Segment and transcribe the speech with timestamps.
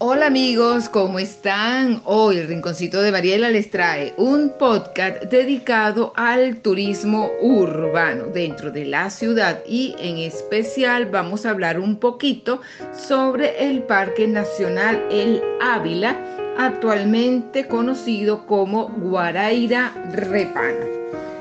[0.00, 2.02] Hola amigos, ¿cómo están?
[2.04, 8.84] Hoy el Rinconcito de Mariela les trae un podcast dedicado al turismo urbano dentro de
[8.84, 12.60] la ciudad y en especial vamos a hablar un poquito
[12.92, 16.16] sobre el Parque Nacional El Ávila,
[16.56, 20.97] actualmente conocido como Guaraira Repana.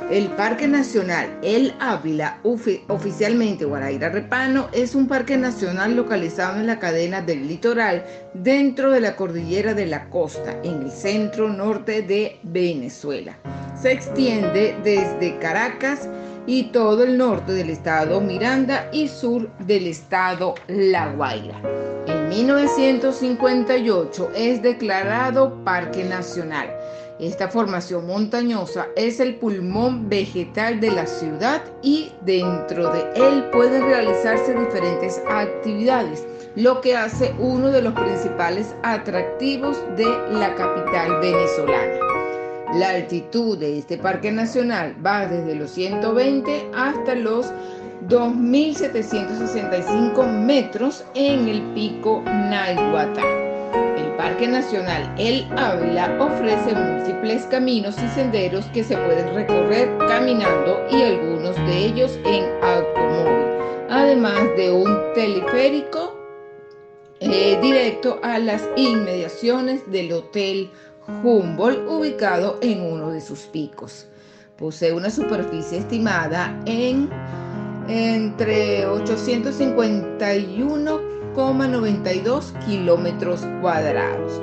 [0.10, 2.40] El Parque Nacional El Ávila,
[2.88, 9.02] oficialmente Guaraira Repano, es un parque nacional localizado en la cadena del litoral dentro de
[9.02, 13.38] la cordillera de la costa, en el centro norte de Venezuela.
[13.82, 16.08] Se extiende desde Caracas
[16.46, 21.62] y todo el norte del estado Miranda y sur del estado La Guaira.
[22.08, 26.70] En 1958 es declarado Parque Nacional
[27.20, 33.82] esta formación montañosa es el pulmón vegetal de la ciudad y dentro de él pueden
[33.84, 41.98] realizarse diferentes actividades, lo que hace uno de los principales atractivos de la capital venezolana.
[42.76, 47.52] La altitud de este parque nacional va desde los 120 hasta los
[48.10, 53.47] 2.765 metros en el pico Naiguatá.
[54.28, 61.02] Parque Nacional El Ávila ofrece múltiples caminos y senderos que se pueden recorrer caminando y
[61.02, 66.20] algunos de ellos en automóvil, además de un teleférico
[67.22, 70.72] eh, directo a las inmediaciones del Hotel
[71.24, 74.08] Humboldt ubicado en uno de sus picos.
[74.58, 77.10] Posee una superficie estimada en
[77.88, 84.42] entre 851 92 kilómetros cuadrados.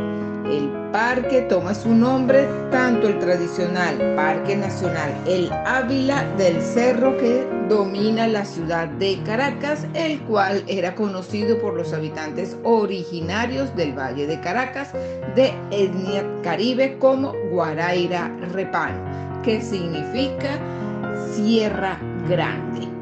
[0.48, 7.48] El parque toma su nombre tanto el tradicional Parque Nacional El Ávila del Cerro que
[7.69, 14.29] domina la ciudad de Caracas, el cual era conocido por los habitantes originarios del Valle
[14.29, 14.92] de Caracas
[15.34, 20.61] de etnia caribe como Guaraira Repano, que significa
[21.34, 21.98] Sierra
[22.29, 22.93] Grande.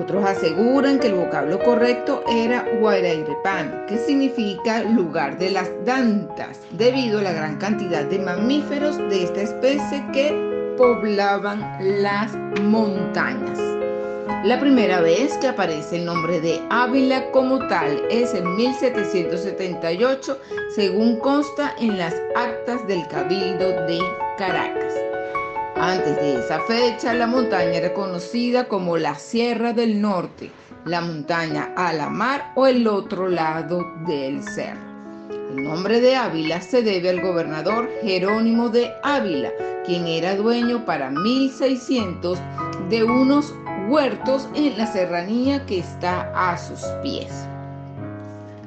[0.00, 7.20] Otros aseguran que el vocablo correcto era Guarairepán, que significa lugar de las dantas, debido
[7.20, 11.60] a la gran cantidad de mamíferos de esta especie que poblaban
[12.02, 12.32] las
[12.62, 13.58] montañas.
[14.44, 20.38] La primera vez que aparece el nombre de Ávila como tal es en 1778,
[20.74, 23.98] según consta en las actas del Cabildo de
[24.36, 25.03] Caracas.
[25.76, 30.50] Antes de esa fecha, la montaña era conocida como la Sierra del Norte,
[30.84, 34.80] la montaña a la mar o el otro lado del cerro.
[35.50, 39.50] El nombre de Ávila se debe al gobernador Jerónimo de Ávila,
[39.84, 42.38] quien era dueño para 1600
[42.88, 43.52] de unos
[43.88, 47.48] huertos en la serranía que está a sus pies.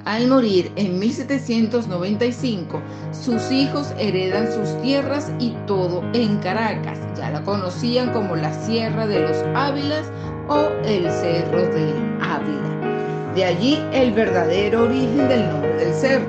[0.08, 2.82] Al morir en 1795,
[3.12, 6.98] sus hijos heredan sus tierras y todo en Caracas.
[7.18, 10.10] Ya la conocían como la Sierra de los Ávilas
[10.48, 13.34] o el Cerro de Ávila.
[13.36, 16.26] De allí el verdadero origen del nombre del cerro.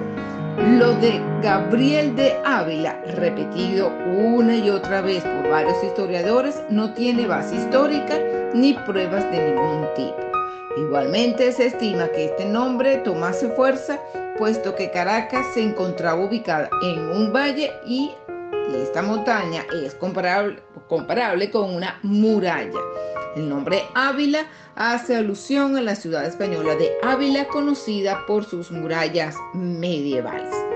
[0.77, 7.29] Lo de Gabriel de Ávila, repetido una y otra vez por varios historiadores, no tiene
[7.29, 8.19] base histórica
[8.55, 10.28] ni pruebas de ningún tipo.
[10.81, 14.01] Igualmente se estima que este nombre tomase fuerza
[14.39, 18.13] puesto que Caracas se encontraba ubicada en un valle y
[18.75, 22.79] esta montaña es comparable, comparable con una muralla.
[23.35, 24.47] El nombre Ávila
[24.77, 30.68] hace alusión a la ciudad española de Ávila conocida por sus murallas medievales.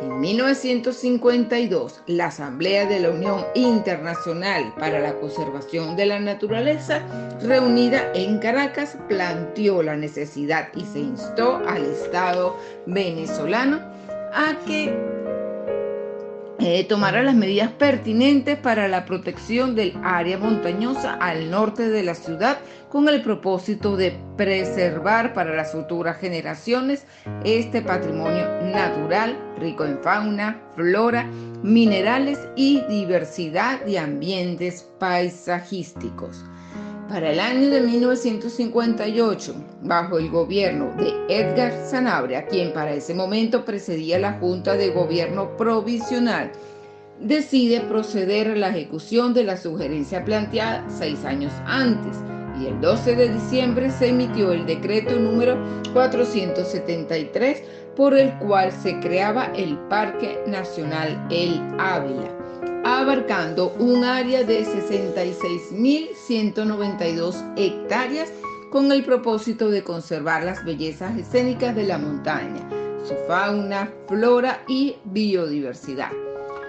[0.00, 7.02] En 1952, la Asamblea de la Unión Internacional para la Conservación de la Naturaleza,
[7.42, 12.56] reunida en Caracas, planteó la necesidad y se instó al Estado
[12.86, 13.80] venezolano
[14.32, 15.19] a que
[16.60, 22.14] eh, tomara las medidas pertinentes para la protección del área montañosa al norte de la
[22.14, 22.58] ciudad
[22.90, 27.06] con el propósito de preservar para las futuras generaciones
[27.44, 31.26] este patrimonio natural rico en fauna, flora,
[31.62, 36.44] minerales y diversidad de ambientes paisajísticos.
[37.10, 43.64] Para el año de 1958, bajo el gobierno de Edgar Sanabria, quien para ese momento
[43.64, 46.52] precedía la Junta de Gobierno Provisional,
[47.18, 52.16] decide proceder a la ejecución de la sugerencia planteada seis años antes
[52.62, 55.58] y el 12 de diciembre se emitió el decreto número
[55.92, 57.64] 473
[57.96, 62.39] por el cual se creaba el Parque Nacional El Ávila
[63.00, 68.30] abarcando un área de 66.192 hectáreas
[68.70, 72.68] con el propósito de conservar las bellezas escénicas de la montaña,
[73.02, 76.12] su fauna, flora y biodiversidad.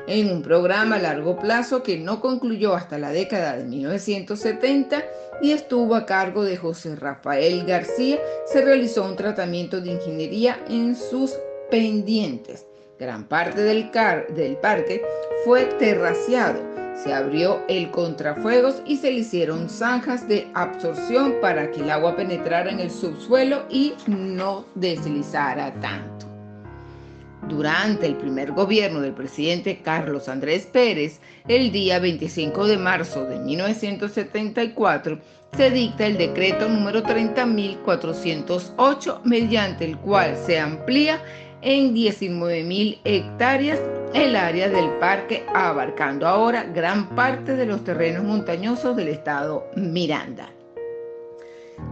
[0.07, 5.03] En un programa a largo plazo que no concluyó hasta la década de 1970
[5.41, 10.95] y estuvo a cargo de José Rafael García, se realizó un tratamiento de ingeniería en
[10.95, 11.33] sus
[11.69, 12.70] pendientes.
[13.01, 13.89] Gran parte del,
[14.35, 15.01] del parque
[15.43, 16.59] fue terraciado
[17.03, 22.15] se abrió el contrafuegos y se le hicieron zanjas de absorción para que el agua
[22.15, 26.27] penetrara en el subsuelo y no deslizara tanto.
[27.47, 33.39] Durante el primer gobierno del presidente Carlos Andrés Pérez, el día 25 de marzo de
[33.39, 35.17] 1974,
[35.57, 41.19] se dicta el decreto número 30.408, mediante el cual se amplía
[41.61, 43.79] en 19.000 hectáreas
[44.13, 50.51] el área del parque, abarcando ahora gran parte de los terrenos montañosos del estado Miranda.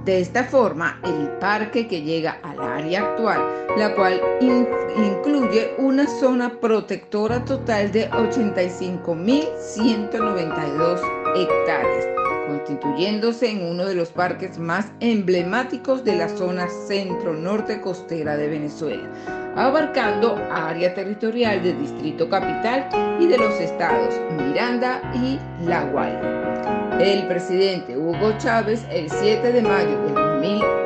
[0.05, 3.41] De esta forma, el parque que llega al área actual,
[3.77, 11.01] la cual incluye una zona protectora total de 85.192
[11.35, 12.18] hectáreas,
[12.49, 19.07] constituyéndose en uno de los parques más emblemáticos de la zona centro-norte costera de Venezuela,
[19.55, 26.97] abarcando área territorial del Distrito Capital y de los estados Miranda y La Guaira.
[26.99, 30.78] El presidente Hugo Chávez, el 7 de mayo de 2011,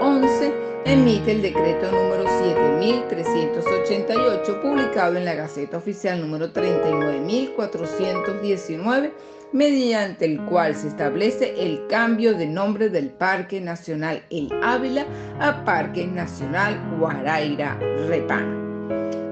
[0.94, 9.12] emite el decreto número 7388, publicado en la Gaceta Oficial número 39419
[9.54, 15.08] mediante el cual se establece el cambio de nombre del Parque Nacional El Ávila
[15.40, 17.76] a Parque Nacional Guaraira
[18.08, 18.54] Repana.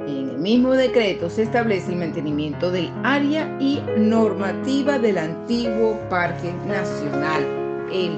[0.07, 6.51] En el mismo decreto se establece el mantenimiento del área y normativa del antiguo Parque
[6.65, 7.45] Nacional
[7.91, 8.17] El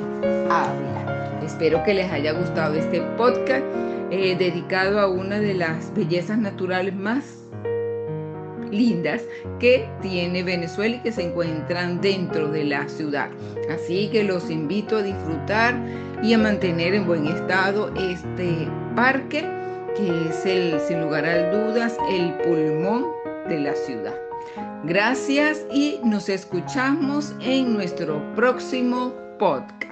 [0.50, 1.13] Ávila.
[1.46, 3.64] Espero que les haya gustado este podcast
[4.12, 7.44] eh, dedicado a una de las bellezas naturales más
[8.72, 9.22] lindas
[9.60, 13.30] que tiene Venezuela y que se encuentran dentro de la ciudad.
[13.70, 15.76] Así que los invito a disfrutar
[16.24, 19.48] y a mantener en buen estado este parque
[19.96, 23.06] que es el, sin lugar a dudas, el pulmón
[23.48, 24.16] de la ciudad.
[24.86, 29.83] Gracias y nos escuchamos en nuestro próximo podcast.